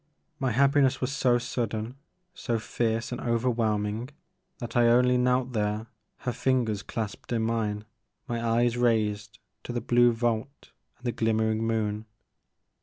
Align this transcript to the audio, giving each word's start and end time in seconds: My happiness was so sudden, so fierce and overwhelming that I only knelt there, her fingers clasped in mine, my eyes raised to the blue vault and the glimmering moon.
My 0.39 0.49
happiness 0.49 0.99
was 0.99 1.11
so 1.11 1.37
sudden, 1.37 1.93
so 2.33 2.57
fierce 2.57 3.11
and 3.11 3.21
overwhelming 3.21 4.09
that 4.57 4.75
I 4.75 4.87
only 4.87 5.15
knelt 5.15 5.53
there, 5.53 5.85
her 6.21 6.31
fingers 6.31 6.81
clasped 6.81 7.31
in 7.31 7.43
mine, 7.43 7.85
my 8.27 8.43
eyes 8.43 8.77
raised 8.77 9.37
to 9.63 9.71
the 9.71 9.79
blue 9.79 10.11
vault 10.11 10.71
and 10.97 11.05
the 11.05 11.11
glimmering 11.11 11.67
moon. 11.67 12.07